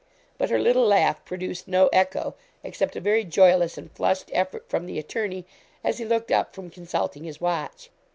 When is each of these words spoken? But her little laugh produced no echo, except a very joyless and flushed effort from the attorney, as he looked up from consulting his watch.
But 0.39 0.49
her 0.49 0.57
little 0.57 0.87
laugh 0.87 1.23
produced 1.25 1.67
no 1.67 1.85
echo, 1.93 2.33
except 2.63 2.95
a 2.95 2.99
very 2.99 3.23
joyless 3.23 3.77
and 3.77 3.91
flushed 3.91 4.31
effort 4.33 4.67
from 4.67 4.87
the 4.87 4.97
attorney, 4.97 5.45
as 5.83 5.99
he 5.99 6.05
looked 6.05 6.31
up 6.31 6.55
from 6.55 6.71
consulting 6.71 7.23
his 7.23 7.39
watch. 7.39 7.91